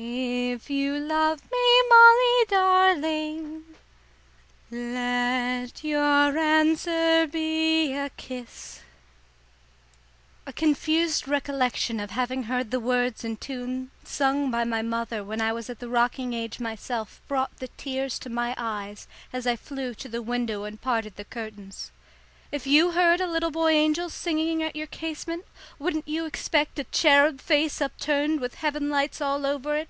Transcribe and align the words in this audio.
"If 0.00 0.70
you 0.70 0.94
love 0.96 1.40
me, 1.50 1.82
Molly 1.88 2.46
darling, 2.48 3.64
Let 4.70 5.82
your 5.82 6.38
answer 6.38 7.26
be 7.26 7.92
a 7.94 8.08
kiss!" 8.10 8.82
A 10.46 10.52
confused 10.52 11.26
recollection 11.26 11.98
of 11.98 12.10
having 12.12 12.44
heard 12.44 12.70
the 12.70 12.78
words 12.78 13.24
and 13.24 13.40
tune 13.40 13.90
sung 14.04 14.52
by 14.52 14.62
my 14.62 14.82
mother 14.82 15.24
when 15.24 15.40
I 15.40 15.52
was 15.52 15.68
at 15.68 15.80
the 15.80 15.88
rocking 15.88 16.32
age 16.32 16.60
myself 16.60 17.20
brought 17.26 17.56
the 17.58 17.68
tears 17.76 18.20
to 18.20 18.30
my 18.30 18.54
eyes 18.56 19.08
as 19.32 19.48
I 19.48 19.56
flew 19.56 19.94
to 19.94 20.08
the 20.08 20.22
window 20.22 20.62
and 20.62 20.80
parted 20.80 21.16
the 21.16 21.24
curtains. 21.24 21.90
If 22.50 22.66
you 22.66 22.92
heard 22.92 23.20
a 23.20 23.26
little 23.26 23.50
boy 23.50 23.72
angel 23.72 24.08
singing 24.08 24.62
at 24.62 24.74
your 24.74 24.86
casement, 24.86 25.44
wouldn't 25.78 26.08
you 26.08 26.24
expect 26.24 26.78
a 26.78 26.84
cherub 26.84 27.42
face 27.42 27.82
upturned 27.82 28.40
with 28.40 28.54
heaven 28.54 28.88
lights 28.88 29.20
all 29.20 29.44
over 29.44 29.76
it? 29.76 29.88